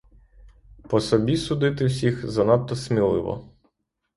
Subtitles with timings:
[0.89, 3.45] По собі судити всіх— занадто сміливо.